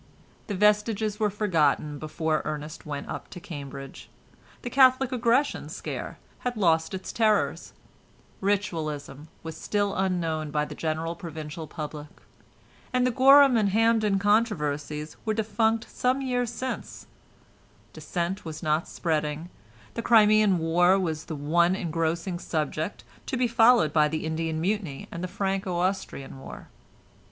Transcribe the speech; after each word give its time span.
The 0.47 0.55
"Vestiges" 0.55 1.19
were 1.19 1.29
forgotten 1.29 1.99
before 1.99 2.41
Ernest 2.43 2.87
went 2.87 3.07
up 3.07 3.29
to 3.29 3.39
Cambridge; 3.39 4.09
the 4.63 4.69
Catholic 4.71 5.11
aggression 5.11 5.69
scare 5.69 6.17
had 6.39 6.57
lost 6.57 6.95
its 6.95 7.11
terrors; 7.13 7.71
Ritualism 8.39 9.27
was 9.43 9.55
still 9.55 9.93
unknown 9.93 10.49
by 10.49 10.65
the 10.65 10.73
general 10.73 11.13
provincial 11.15 11.67
public, 11.67 12.07
and 12.91 13.05
the 13.05 13.11
Gorham 13.11 13.55
and 13.55 13.69
Hampden 13.69 14.17
controversies 14.17 15.17
were 15.23 15.35
defunct 15.35 15.87
some 15.91 16.19
years 16.19 16.49
since; 16.49 17.05
Dissent 17.93 18.43
was 18.43 18.63
not 18.63 18.87
spreading; 18.87 19.51
the 19.93 20.01
Crimean 20.01 20.57
war 20.57 20.97
was 20.99 21.25
the 21.25 21.35
one 21.35 21.75
engrossing 21.75 22.39
subject, 22.39 23.03
to 23.27 23.37
be 23.37 23.47
followed 23.47 23.93
by 23.93 24.07
the 24.07 24.25
Indian 24.25 24.59
Mutiny 24.59 25.07
and 25.11 25.23
the 25.23 25.27
Franco 25.27 25.75
Austrian 25.77 26.39
war. 26.39 26.69